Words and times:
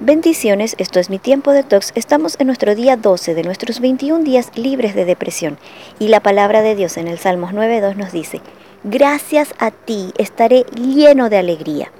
Bendiciones, 0.00 0.74
esto 0.78 1.00
es 1.00 1.08
mi 1.08 1.18
tiempo 1.18 1.52
de 1.52 1.62
tox. 1.62 1.92
Estamos 1.94 2.36
en 2.38 2.48
nuestro 2.48 2.74
día 2.74 2.96
12 2.96 3.34
de 3.34 3.42
nuestros 3.44 3.80
21 3.80 4.24
días 4.24 4.50
libres 4.54 4.94
de 4.94 5.04
depresión. 5.04 5.56
Y 5.98 6.08
la 6.08 6.20
palabra 6.20 6.62
de 6.62 6.74
Dios 6.74 6.96
en 6.96 7.08
el 7.08 7.18
Salmos 7.18 7.52
9.2 7.52 7.94
nos 7.94 8.12
dice, 8.12 8.40
Gracias 8.82 9.54
a 9.58 9.70
ti 9.70 10.12
estaré 10.18 10.66
lleno 10.74 11.30
de 11.30 11.38
alegría. 11.38 11.90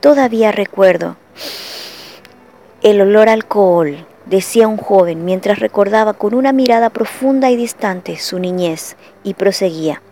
Todavía 0.00 0.52
recuerdo 0.52 1.16
el 2.82 3.00
olor 3.00 3.28
a 3.28 3.32
alcohol, 3.32 4.06
decía 4.26 4.66
un 4.66 4.76
joven 4.76 5.24
mientras 5.24 5.60
recordaba 5.60 6.14
con 6.14 6.34
una 6.34 6.52
mirada 6.52 6.90
profunda 6.90 7.50
y 7.50 7.56
distante 7.56 8.18
su 8.18 8.38
niñez 8.38 8.96
y 9.22 9.34
proseguía. 9.34 10.02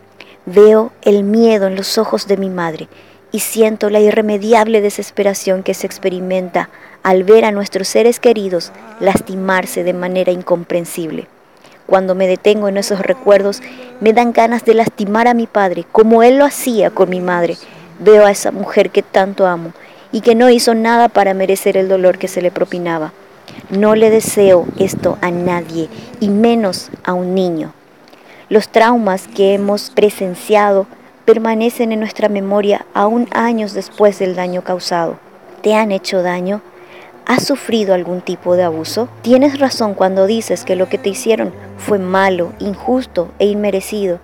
Veo 0.46 0.92
el 1.02 1.24
miedo 1.24 1.66
en 1.66 1.74
los 1.76 1.98
ojos 1.98 2.26
de 2.26 2.36
mi 2.36 2.48
madre 2.48 2.88
y 3.32 3.40
siento 3.40 3.90
la 3.90 4.00
irremediable 4.00 4.80
desesperación 4.80 5.62
que 5.62 5.74
se 5.74 5.86
experimenta 5.86 6.70
al 7.02 7.24
ver 7.24 7.44
a 7.44 7.52
nuestros 7.52 7.88
seres 7.88 8.20
queridos 8.20 8.72
lastimarse 9.00 9.84
de 9.84 9.92
manera 9.92 10.32
incomprensible. 10.32 11.26
Cuando 11.86 12.14
me 12.14 12.26
detengo 12.26 12.68
en 12.68 12.76
esos 12.76 13.00
recuerdos, 13.00 13.62
me 14.00 14.12
dan 14.12 14.32
ganas 14.32 14.64
de 14.64 14.74
lastimar 14.74 15.26
a 15.26 15.34
mi 15.34 15.46
padre, 15.46 15.84
como 15.90 16.22
él 16.22 16.38
lo 16.38 16.44
hacía 16.44 16.90
con 16.90 17.08
mi 17.08 17.20
madre. 17.20 17.56
Veo 17.98 18.26
a 18.26 18.30
esa 18.30 18.50
mujer 18.50 18.90
que 18.90 19.02
tanto 19.02 19.46
amo 19.46 19.72
y 20.12 20.20
que 20.20 20.34
no 20.34 20.50
hizo 20.50 20.74
nada 20.74 21.08
para 21.08 21.34
merecer 21.34 21.76
el 21.76 21.88
dolor 21.88 22.18
que 22.18 22.28
se 22.28 22.42
le 22.42 22.50
propinaba. 22.50 23.12
No 23.70 23.94
le 23.94 24.10
deseo 24.10 24.66
esto 24.78 25.18
a 25.20 25.30
nadie, 25.30 25.88
y 26.20 26.28
menos 26.28 26.90
a 27.04 27.14
un 27.14 27.34
niño. 27.34 27.72
Los 28.50 28.68
traumas 28.68 29.26
que 29.28 29.54
hemos 29.54 29.90
presenciado 29.90 30.86
permanecen 31.28 31.92
en 31.92 32.00
nuestra 32.00 32.30
memoria 32.30 32.86
aún 32.94 33.28
años 33.32 33.74
después 33.74 34.18
del 34.18 34.34
daño 34.34 34.64
causado. 34.64 35.18
¿Te 35.60 35.74
han 35.74 35.92
hecho 35.92 36.22
daño? 36.22 36.62
¿Has 37.26 37.44
sufrido 37.44 37.92
algún 37.92 38.22
tipo 38.22 38.56
de 38.56 38.62
abuso? 38.62 39.10
Tienes 39.20 39.58
razón 39.58 39.92
cuando 39.92 40.26
dices 40.26 40.64
que 40.64 40.74
lo 40.74 40.88
que 40.88 40.96
te 40.96 41.10
hicieron 41.10 41.52
fue 41.76 41.98
malo, 41.98 42.54
injusto 42.60 43.28
e 43.38 43.44
inmerecido. 43.44 44.20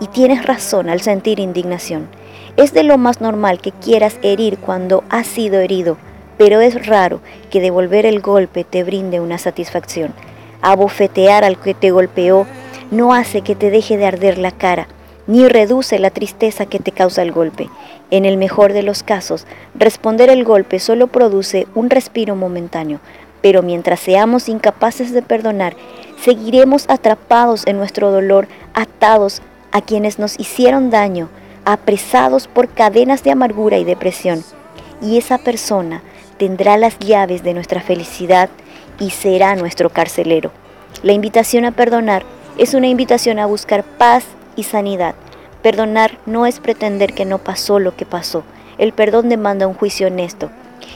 Y 0.00 0.08
tienes 0.08 0.44
razón 0.46 0.90
al 0.90 1.00
sentir 1.00 1.38
indignación. 1.38 2.08
Es 2.56 2.72
de 2.72 2.82
lo 2.82 2.98
más 2.98 3.20
normal 3.20 3.60
que 3.60 3.70
quieras 3.70 4.16
herir 4.22 4.58
cuando 4.58 5.04
has 5.10 5.28
sido 5.28 5.60
herido, 5.60 5.96
pero 6.38 6.60
es 6.60 6.88
raro 6.88 7.20
que 7.52 7.60
devolver 7.60 8.04
el 8.04 8.20
golpe 8.20 8.64
te 8.64 8.82
brinde 8.82 9.20
una 9.20 9.38
satisfacción. 9.38 10.12
Abofetear 10.60 11.44
al 11.44 11.56
que 11.56 11.74
te 11.74 11.92
golpeó 11.92 12.48
no 12.90 13.14
hace 13.14 13.42
que 13.42 13.54
te 13.54 13.70
deje 13.70 13.96
de 13.96 14.06
arder 14.06 14.38
la 14.38 14.50
cara, 14.50 14.88
ni 15.28 15.46
reduce 15.46 16.00
la 16.00 16.10
tristeza 16.10 16.66
que 16.66 16.80
te 16.80 16.90
causa 16.90 17.22
el 17.22 17.30
golpe. 17.30 17.68
En 18.10 18.24
el 18.24 18.38
mejor 18.38 18.72
de 18.72 18.82
los 18.82 19.04
casos, 19.04 19.46
responder 19.76 20.30
el 20.30 20.42
golpe 20.42 20.80
solo 20.80 21.06
produce 21.06 21.68
un 21.74 21.90
respiro 21.90 22.34
momentáneo, 22.34 22.98
pero 23.42 23.62
mientras 23.62 24.00
seamos 24.00 24.48
incapaces 24.48 25.12
de 25.12 25.22
perdonar, 25.22 25.76
seguiremos 26.20 26.86
atrapados 26.88 27.66
en 27.66 27.76
nuestro 27.76 28.10
dolor, 28.10 28.48
atados 28.74 29.42
a 29.70 29.82
quienes 29.82 30.18
nos 30.18 30.40
hicieron 30.40 30.90
daño, 30.90 31.28
apresados 31.66 32.48
por 32.48 32.68
cadenas 32.68 33.22
de 33.22 33.30
amargura 33.30 33.76
y 33.76 33.84
depresión. 33.84 34.42
Y 35.02 35.18
esa 35.18 35.36
persona 35.36 36.02
tendrá 36.38 36.78
las 36.78 36.98
llaves 36.98 37.42
de 37.42 37.52
nuestra 37.52 37.82
felicidad 37.82 38.48
y 38.98 39.10
será 39.10 39.54
nuestro 39.56 39.90
carcelero. 39.90 40.50
La 41.02 41.12
invitación 41.12 41.66
a 41.66 41.72
perdonar 41.72 42.24
es 42.56 42.72
una 42.72 42.88
invitación 42.88 43.38
a 43.38 43.46
buscar 43.46 43.84
paz 43.84 44.24
y 44.58 44.64
sanidad. 44.64 45.14
Perdonar 45.62 46.18
no 46.26 46.44
es 46.44 46.60
pretender 46.60 47.14
que 47.14 47.24
no 47.24 47.38
pasó 47.38 47.78
lo 47.78 47.96
que 47.96 48.04
pasó. 48.04 48.42
El 48.76 48.92
perdón 48.92 49.28
demanda 49.28 49.66
un 49.66 49.74
juicio 49.74 50.08
honesto. 50.08 50.50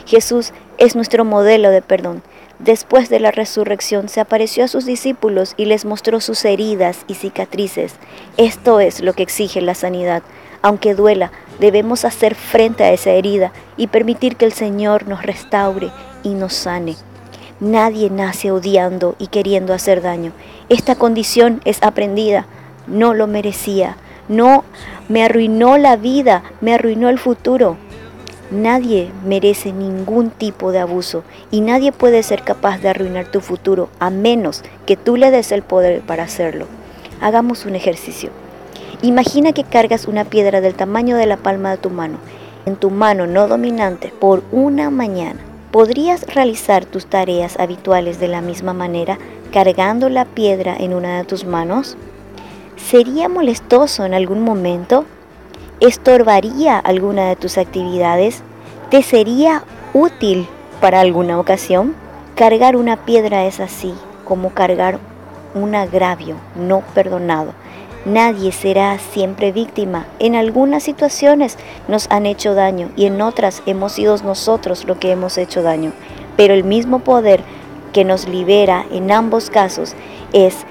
Jesús 0.05 0.53
es 0.77 0.95
nuestro 0.95 1.25
modelo 1.25 1.71
de 1.71 1.81
perdón. 1.81 2.21
Después 2.59 3.09
de 3.09 3.19
la 3.19 3.31
resurrección 3.31 4.09
se 4.09 4.21
apareció 4.21 4.63
a 4.63 4.67
sus 4.67 4.85
discípulos 4.85 5.53
y 5.57 5.65
les 5.65 5.85
mostró 5.85 6.21
sus 6.21 6.45
heridas 6.45 7.03
y 7.07 7.15
cicatrices. 7.15 7.95
Esto 8.37 8.79
es 8.79 9.01
lo 9.01 9.13
que 9.13 9.23
exige 9.23 9.61
la 9.61 9.75
sanidad. 9.75 10.23
Aunque 10.61 10.93
duela, 10.93 11.31
debemos 11.59 12.05
hacer 12.05 12.35
frente 12.35 12.83
a 12.83 12.93
esa 12.93 13.11
herida 13.11 13.51
y 13.75 13.87
permitir 13.87 14.35
que 14.35 14.45
el 14.45 14.53
Señor 14.53 15.07
nos 15.07 15.23
restaure 15.23 15.89
y 16.23 16.35
nos 16.35 16.53
sane. 16.53 16.95
Nadie 17.59 18.09
nace 18.09 18.51
odiando 18.51 19.15
y 19.19 19.27
queriendo 19.27 19.73
hacer 19.73 20.01
daño. 20.01 20.31
Esta 20.69 20.95
condición 20.95 21.61
es 21.65 21.81
aprendida. 21.81 22.45
No 22.87 23.13
lo 23.13 23.27
merecía. 23.27 23.97
No 24.27 24.63
me 25.09 25.23
arruinó 25.23 25.77
la 25.77 25.95
vida, 25.95 26.43
me 26.61 26.73
arruinó 26.73 27.09
el 27.09 27.19
futuro. 27.19 27.77
Nadie 28.51 29.11
merece 29.25 29.73
ningún 29.73 30.29
tipo 30.29 30.71
de 30.71 30.79
abuso 30.79 31.23
y 31.49 31.61
nadie 31.61 31.91
puede 31.91 32.23
ser 32.23 32.43
capaz 32.43 32.79
de 32.79 32.89
arruinar 32.89 33.25
tu 33.27 33.41
futuro 33.41 33.89
a 33.99 34.09
menos 34.09 34.63
que 34.85 34.95
tú 34.95 35.17
le 35.17 35.31
des 35.31 35.51
el 35.51 35.63
poder 35.63 36.01
para 36.01 36.23
hacerlo. 36.23 36.67
Hagamos 37.19 37.65
un 37.65 37.75
ejercicio. 37.75 38.29
Imagina 39.01 39.53
que 39.53 39.63
cargas 39.63 40.07
una 40.07 40.25
piedra 40.25 40.61
del 40.61 40.75
tamaño 40.75 41.17
de 41.17 41.25
la 41.25 41.37
palma 41.37 41.71
de 41.71 41.77
tu 41.77 41.89
mano 41.89 42.17
en 42.65 42.75
tu 42.75 42.89
mano 42.89 43.27
no 43.27 43.47
dominante 43.47 44.13
por 44.19 44.43
una 44.51 44.89
mañana. 44.89 45.39
¿Podrías 45.71 46.23
realizar 46.33 46.85
tus 46.85 47.07
tareas 47.07 47.59
habituales 47.59 48.19
de 48.19 48.27
la 48.27 48.41
misma 48.41 48.73
manera 48.73 49.17
cargando 49.51 50.09
la 50.09 50.25
piedra 50.25 50.75
en 50.77 50.93
una 50.93 51.17
de 51.17 51.25
tus 51.25 51.45
manos? 51.45 51.97
¿Sería 52.77 53.29
molestoso 53.29 54.05
en 54.05 54.13
algún 54.13 54.41
momento? 54.41 55.05
¿Estorbaría 55.79 56.77
alguna 56.79 57.29
de 57.29 57.35
tus 57.35 57.57
actividades? 57.57 58.43
¿Te 58.89 59.03
sería 59.03 59.63
útil 59.93 60.47
para 60.81 60.99
alguna 60.99 61.39
ocasión? 61.39 61.95
Cargar 62.35 62.75
una 62.75 63.05
piedra 63.05 63.45
es 63.45 63.59
así 63.59 63.93
como 64.25 64.51
cargar 64.51 64.99
un 65.53 65.75
agravio 65.75 66.35
no 66.55 66.81
perdonado 66.93 67.53
Nadie 68.05 68.51
será 68.51 68.99
siempre 68.99 69.53
víctima. 69.53 70.05
En 70.19 70.35
algunas 70.35 70.83
situaciones 70.83 71.57
nos 71.87 72.11
han 72.11 72.25
hecho 72.25 72.53
daño 72.53 72.89
y 72.97 73.05
en 73.05 73.21
otras 73.21 73.63
hemos 73.65 73.93
sido 73.93 74.17
nosotros 74.17 74.83
lo 74.83 74.99
que 74.99 75.11
hemos 75.11 75.37
hecho 75.37 75.63
daño. 75.63 75.93
Pero 76.35 76.53
el 76.53 76.65
mismo 76.65 76.99
poder 76.99 77.39
que 77.93 78.03
nos 78.03 78.27
libera 78.27 78.85
en 78.91 79.09
ambos 79.09 79.49
casos 79.49 79.95
es 80.33 80.65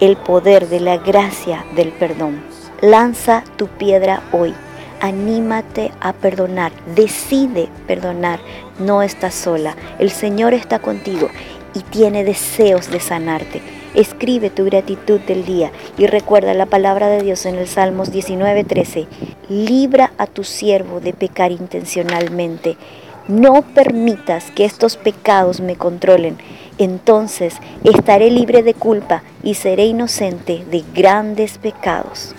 el 0.00 0.16
poder 0.16 0.68
de 0.68 0.80
la 0.80 0.98
gracia 0.98 1.64
del 1.74 1.92
perdón. 1.92 2.42
Lanza 2.80 3.42
tu 3.56 3.68
piedra 3.68 4.22
hoy. 4.32 4.54
Anímate 5.00 5.92
a 6.00 6.12
perdonar. 6.12 6.72
Decide 6.94 7.68
perdonar. 7.86 8.40
No 8.78 9.02
estás 9.02 9.34
sola. 9.34 9.76
El 9.98 10.10
Señor 10.10 10.54
está 10.54 10.78
contigo 10.78 11.28
y 11.74 11.80
tiene 11.80 12.24
deseos 12.24 12.90
de 12.90 13.00
sanarte. 13.00 13.62
Escribe 13.94 14.50
tu 14.50 14.64
gratitud 14.64 15.20
del 15.20 15.46
día 15.46 15.70
y 15.96 16.06
recuerda 16.06 16.52
la 16.52 16.66
palabra 16.66 17.08
de 17.08 17.22
Dios 17.22 17.46
en 17.46 17.56
el 17.56 17.66
Salmos 17.66 18.12
19:13. 18.12 19.06
Libra 19.48 20.12
a 20.18 20.26
tu 20.26 20.44
siervo 20.44 21.00
de 21.00 21.14
pecar 21.14 21.52
intencionalmente. 21.52 22.76
No 23.28 23.62
permitas 23.62 24.52
que 24.52 24.64
estos 24.64 24.96
pecados 24.96 25.60
me 25.60 25.74
controlen. 25.76 26.38
Entonces 26.78 27.54
estaré 27.82 28.30
libre 28.30 28.62
de 28.62 28.74
culpa 28.74 29.22
y 29.42 29.54
seré 29.54 29.86
inocente 29.86 30.64
de 30.70 30.84
grandes 30.94 31.58
pecados. 31.58 32.34